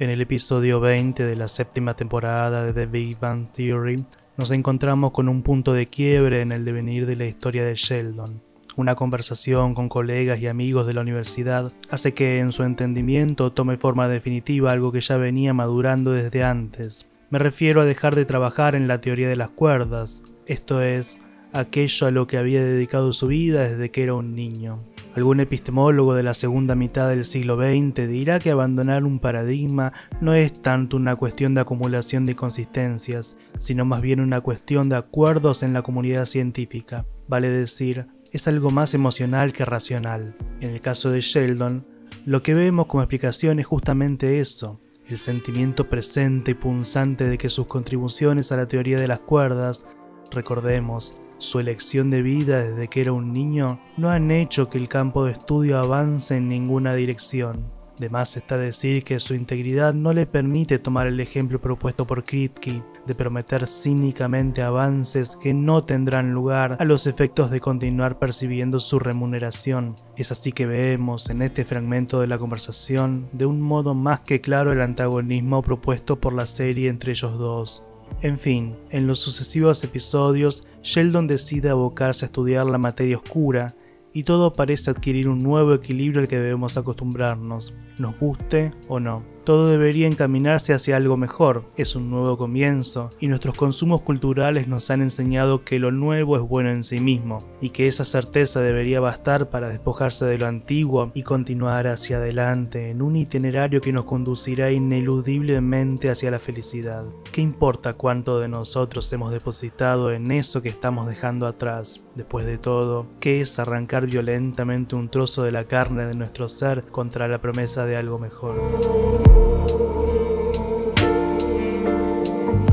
[0.00, 3.96] En el episodio 20 de la séptima temporada de The Big Bang Theory,
[4.36, 8.40] nos encontramos con un punto de quiebre en el devenir de la historia de Sheldon.
[8.76, 13.76] Una conversación con colegas y amigos de la universidad hace que en su entendimiento tome
[13.76, 17.08] forma definitiva algo que ya venía madurando desde antes.
[17.30, 21.20] Me refiero a dejar de trabajar en la teoría de las cuerdas, esto es,
[21.52, 24.78] aquello a lo que había dedicado su vida desde que era un niño.
[25.14, 30.34] Algún epistemólogo de la segunda mitad del siglo XX dirá que abandonar un paradigma no
[30.34, 35.62] es tanto una cuestión de acumulación de consistencias, sino más bien una cuestión de acuerdos
[35.62, 37.06] en la comunidad científica.
[37.26, 40.36] Vale decir, es algo más emocional que racional.
[40.60, 41.86] En el caso de Sheldon,
[42.24, 47.48] lo que vemos como explicación es justamente eso, el sentimiento presente y punzante de que
[47.48, 49.86] sus contribuciones a la teoría de las cuerdas,
[50.30, 54.88] recordemos, su elección de vida desde que era un niño no han hecho que el
[54.88, 57.78] campo de estudio avance en ninguna dirección.
[57.98, 62.22] De más está decir que su integridad no le permite tomar el ejemplo propuesto por
[62.22, 68.78] Kripke de prometer cínicamente avances que no tendrán lugar a los efectos de continuar percibiendo
[68.78, 69.96] su remuneración.
[70.16, 74.40] Es así que vemos en este fragmento de la conversación de un modo más que
[74.40, 77.87] claro el antagonismo propuesto por la serie entre ellos dos.
[78.20, 83.68] En fin, en los sucesivos episodios, Sheldon decide abocarse a estudiar la materia oscura,
[84.12, 89.38] y todo parece adquirir un nuevo equilibrio al que debemos acostumbrarnos, nos guste o no
[89.48, 94.90] todo debería encaminarse hacia algo mejor, es un nuevo comienzo, y nuestros consumos culturales nos
[94.90, 99.00] han enseñado que lo nuevo es bueno en sí mismo, y que esa certeza debería
[99.00, 104.04] bastar para despojarse de lo antiguo y continuar hacia adelante en un itinerario que nos
[104.04, 107.04] conducirá ineludiblemente hacia la felicidad.
[107.32, 112.04] ¿Qué importa cuánto de nosotros hemos depositado en eso que estamos dejando atrás?
[112.16, 116.84] Después de todo, ¿qué es arrancar violentamente un trozo de la carne de nuestro ser
[116.84, 118.56] contra la promesa algo mejor?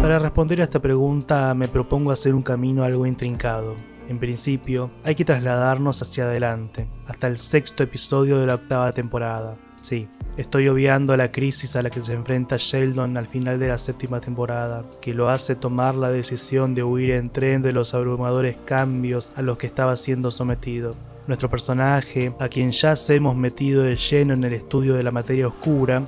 [0.00, 3.76] Para responder a esta pregunta me propongo hacer un camino algo intrincado.
[4.08, 9.56] En principio, hay que trasladarnos hacia adelante, hasta el sexto episodio de la octava temporada.
[9.80, 13.78] Sí, estoy obviando la crisis a la que se enfrenta Sheldon al final de la
[13.78, 18.56] séptima temporada, que lo hace tomar la decisión de huir en tren de los abrumadores
[18.64, 20.90] cambios a los que estaba siendo sometido.
[21.26, 25.12] Nuestro personaje, a quien ya se hemos metido de lleno en el estudio de la
[25.12, 26.04] materia oscura,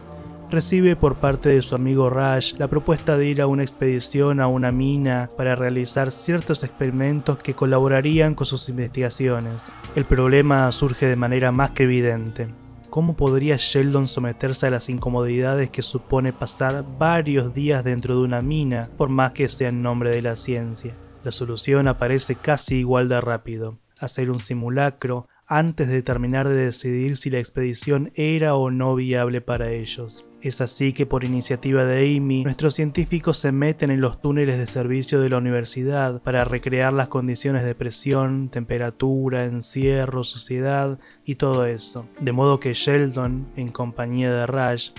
[0.51, 4.49] recibe por parte de su amigo Raj la propuesta de ir a una expedición a
[4.49, 9.71] una mina para realizar ciertos experimentos que colaborarían con sus investigaciones.
[9.95, 12.49] El problema surge de manera más que evidente.
[12.91, 18.41] ¿Cómo podría Sheldon someterse a las incomodidades que supone pasar varios días dentro de una
[18.41, 20.95] mina, por más que sea en nombre de la ciencia?
[21.23, 23.84] La solución aparece casi igual de rápido.
[24.05, 29.41] Hacer un simulacro antes de terminar de decidir si la expedición era o no viable
[29.41, 30.27] para ellos.
[30.43, 34.67] Es así que por iniciativa de Amy, nuestros científicos se meten en los túneles de
[34.67, 41.65] servicio de la universidad para recrear las condiciones de presión, temperatura, encierro, suciedad y todo
[41.65, 42.07] eso.
[42.21, 44.93] De modo que Sheldon, en compañía de Raj,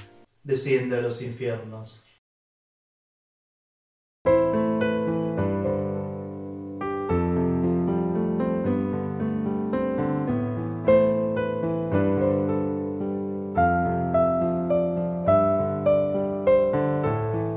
[0.44, 2.06] desciende a los infiernos.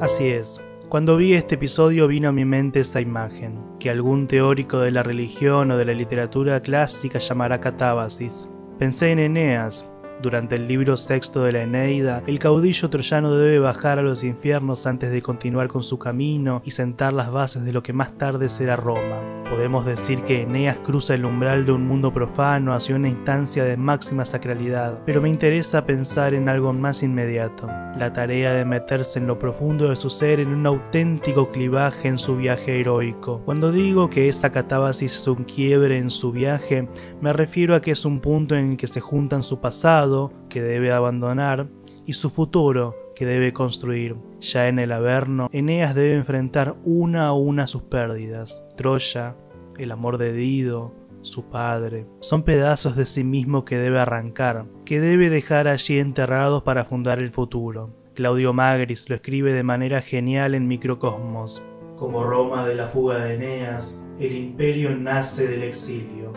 [0.01, 0.61] Así es.
[0.89, 5.03] Cuando vi este episodio vino a mi mente esa imagen, que algún teórico de la
[5.03, 8.49] religión o de la literatura clásica llamará catábasis.
[8.79, 9.91] Pensé en Eneas,
[10.23, 14.87] durante el libro sexto de la Eneida, el caudillo troyano debe bajar a los infiernos
[14.87, 18.49] antes de continuar con su camino y sentar las bases de lo que más tarde
[18.49, 19.38] será Roma.
[19.51, 23.79] Podemos decir que Eneas cruza el umbral de un mundo profano hacia una instancia de
[23.79, 29.27] máxima sacralidad, pero me interesa pensar en algo más inmediato, la tarea de meterse en
[29.27, 33.41] lo profundo de su ser en un auténtico clivaje en su viaje heroico.
[33.47, 36.87] Cuando digo que esta catábasis es un quiebre en su viaje,
[37.23, 40.61] me refiero a que es un punto en el que se juntan su pasado, que
[40.61, 41.69] debe abandonar
[42.05, 44.15] y su futuro que debe construir.
[44.41, 48.65] Ya en el Averno, Eneas debe enfrentar una a una sus pérdidas.
[48.77, 49.35] Troya,
[49.77, 55.01] el amor de Dido, su padre, son pedazos de sí mismo que debe arrancar, que
[55.01, 57.93] debe dejar allí enterrados para fundar el futuro.
[58.15, 61.61] Claudio Magris lo escribe de manera genial en Microcosmos.
[61.97, 66.33] Como Roma de la fuga de Eneas, el imperio nace del exilio.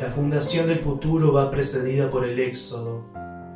[0.00, 3.04] La fundación del futuro va precedida por el éxodo,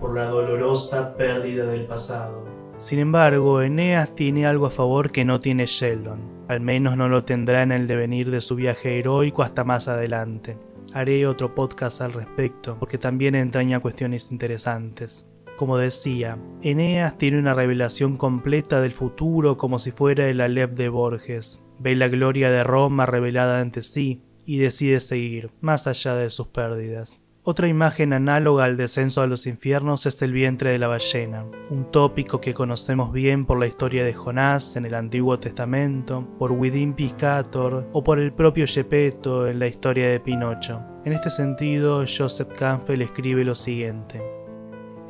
[0.00, 2.47] por la dolorosa pérdida del pasado.
[2.78, 7.24] Sin embargo, Eneas tiene algo a favor que no tiene Sheldon, al menos no lo
[7.24, 10.56] tendrá en el devenir de su viaje heroico hasta más adelante.
[10.94, 15.28] Haré otro podcast al respecto, porque también entraña cuestiones interesantes.
[15.56, 20.88] Como decía, Eneas tiene una revelación completa del futuro como si fuera el Alep de
[20.88, 21.60] Borges.
[21.80, 26.46] Ve la gloria de Roma revelada ante sí y decide seguir, más allá de sus
[26.46, 27.24] pérdidas.
[27.50, 31.90] Otra imagen análoga al descenso a los infiernos es el vientre de la ballena, un
[31.90, 36.92] tópico que conocemos bien por la historia de Jonás en el Antiguo Testamento, por Widin
[36.92, 40.82] Piscator o por el propio Gepetto en la historia de Pinocho.
[41.06, 44.20] En este sentido, Joseph Campbell escribe lo siguiente.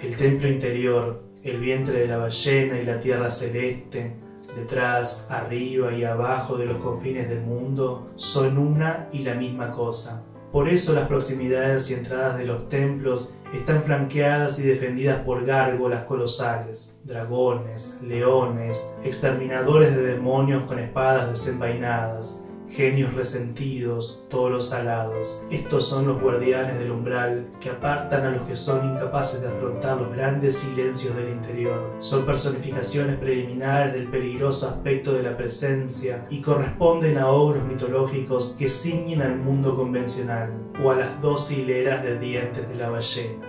[0.01, 4.15] El templo interior, el vientre de la ballena y la tierra celeste,
[4.55, 10.28] detrás, arriba y abajo de los confines del mundo, son una y la misma cosa
[10.53, 16.05] por eso las proximidades y entradas de los templos están flanqueadas y defendidas por gárgolas
[16.05, 25.41] colosales, dragones, leones, exterminadores de demonios con espadas desenvainadas, genios resentidos, toros alados.
[25.51, 29.99] Estos son los guardianes del umbral que apartan a los que son incapaces de afrontar
[29.99, 31.97] los grandes silencios del interior.
[32.01, 38.69] Son personificaciones preliminares del peligroso aspecto de la presencia y corresponden a ogros mitológicos que
[38.69, 40.53] ciñen al mundo convencional
[40.85, 43.47] o a las dos hileras de dientes de la ballena.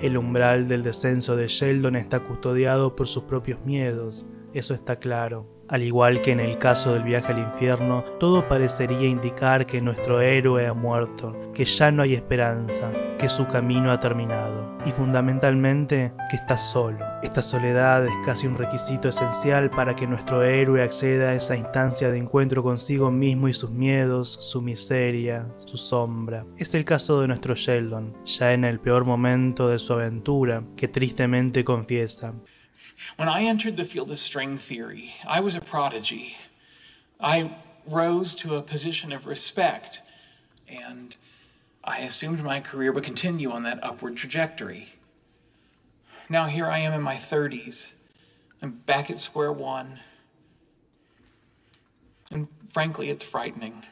[0.00, 5.51] El umbral del descenso de Sheldon está custodiado por sus propios miedos, eso está claro.
[5.72, 10.20] Al igual que en el caso del viaje al infierno, todo parecería indicar que nuestro
[10.20, 16.12] héroe ha muerto, que ya no hay esperanza, que su camino ha terminado y fundamentalmente
[16.28, 16.98] que está solo.
[17.22, 22.10] Esta soledad es casi un requisito esencial para que nuestro héroe acceda a esa instancia
[22.10, 26.44] de encuentro consigo mismo y sus miedos, su miseria, su sombra.
[26.58, 30.88] Es el caso de nuestro Sheldon, ya en el peor momento de su aventura, que
[30.88, 32.34] tristemente confiesa.
[33.16, 36.36] When I entered the field of string theory, I was a prodigy.
[37.20, 37.56] I
[37.86, 40.02] rose to a position of respect,
[40.68, 41.16] and
[41.84, 44.88] I assumed my career would continue on that upward trajectory.
[46.28, 47.92] Now here I am in my 30s.
[48.62, 49.98] I'm back at square one.
[52.30, 53.84] And frankly, it's frightening.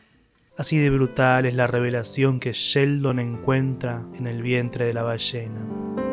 [0.57, 6.10] Así de brutal es la revelación que Sheldon encuentra en el vientre de la ballena.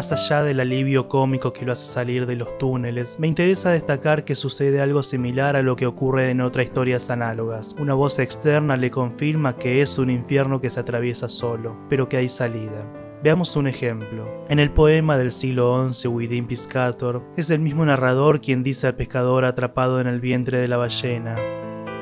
[0.00, 4.24] Más allá del alivio cómico que lo hace salir de los túneles, me interesa destacar
[4.24, 7.76] que sucede algo similar a lo que ocurre en otras historias análogas.
[7.78, 12.16] Una voz externa le confirma que es un infierno que se atraviesa solo, pero que
[12.16, 12.82] hay salida.
[13.22, 14.46] Veamos un ejemplo.
[14.48, 18.96] En el poema del siglo XI, Within Piscator, es el mismo narrador quien dice al
[18.96, 21.36] pescador atrapado en el vientre de la ballena,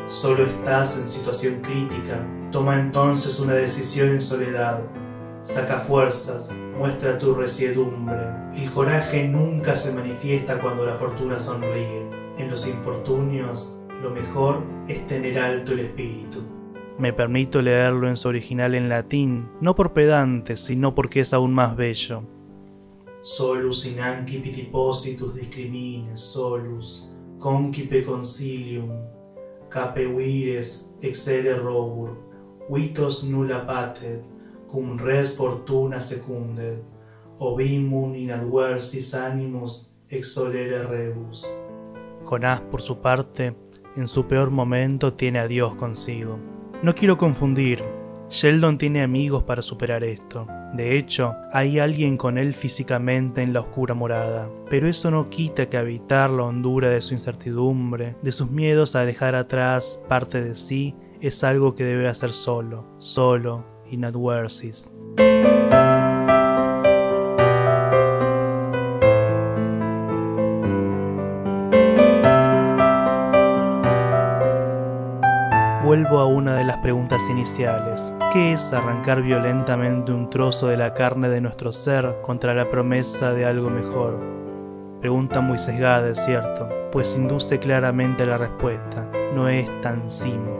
[0.08, 4.80] Solo estás en situación crítica, toma entonces una decisión en soledad,
[5.48, 8.18] Saca fuerzas, muestra tu resiedumbre.
[8.54, 12.06] El coraje nunca se manifiesta cuando la fortuna sonríe.
[12.36, 16.42] En los infortunios, lo mejor es tener alto el espíritu.
[16.98, 21.54] Me permito leerlo en su original en latín, no por pedante, sino porque es aún
[21.54, 22.24] más bello.
[23.22, 28.90] Solus in ancipit positus discrimine, solus, concipe concilium,
[29.70, 32.18] cape vires excele robur,
[32.68, 34.22] vitos nulla patet,
[34.68, 36.82] cum res fortuna secundet,
[37.38, 39.14] ovimum in adversis
[40.08, 41.46] exolere rebus.
[42.24, 43.54] Jonás, por su parte,
[43.96, 46.38] en su peor momento tiene a Dios consigo.
[46.82, 47.82] No quiero confundir,
[48.30, 50.46] Sheldon tiene amigos para superar esto.
[50.74, 55.70] De hecho, hay alguien con él físicamente en la oscura morada, pero eso no quita
[55.70, 60.54] que habitar la hondura de su incertidumbre, de sus miedos a dejar atrás parte de
[60.54, 64.90] sí, es algo que debe hacer solo, solo, inadversis.
[75.88, 78.12] Vuelvo a una de las preguntas iniciales.
[78.30, 83.32] ¿Qué es arrancar violentamente un trozo de la carne de nuestro ser contra la promesa
[83.32, 84.18] de algo mejor?
[85.00, 89.08] Pregunta muy sesgada, es cierto, pues induce claramente la respuesta.
[89.34, 90.57] No es tan simple.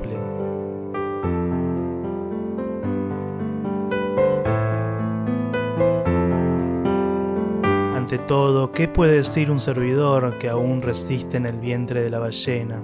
[8.10, 12.18] Ante todo, ¿qué puede decir un servidor que aún resiste en el vientre de la
[12.18, 12.80] ballena?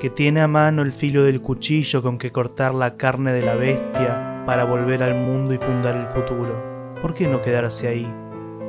[0.00, 3.54] Que tiene a mano el filo del cuchillo con que cortar la carne de la
[3.54, 6.96] bestia para volver al mundo y fundar el futuro.
[7.00, 8.12] ¿Por qué no quedarse ahí?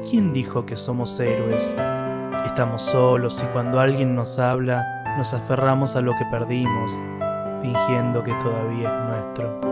[0.07, 1.75] ¿Quién dijo que somos héroes?
[2.45, 6.93] Estamos solos y cuando alguien nos habla, nos aferramos a lo que perdimos,
[7.63, 9.70] fingiendo que todavía es nuestro.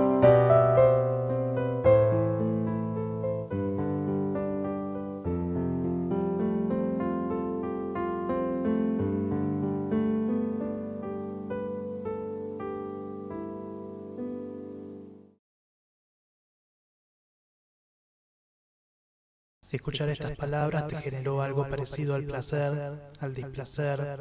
[19.69, 24.17] Si escuchar estas palabras te generó algo parecido al placer, al displacer,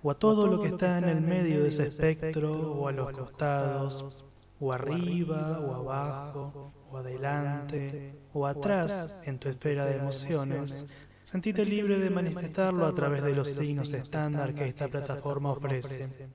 [0.00, 3.10] o a todo lo que está en el medio de ese espectro, o a los
[3.10, 4.24] costados,
[4.60, 10.86] o arriba, o abajo, o adelante, o atrás en tu esfera de emociones,
[11.24, 16.28] sentite libre de manifestarlo a través de los signos estándar que esta plataforma ofrece.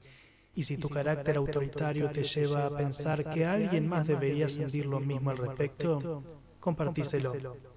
[0.55, 4.99] Y si tu carácter autoritario te lleva a pensar que alguien más debería sentir lo
[4.99, 6.21] mismo al respecto,
[6.59, 7.76] compartíselo.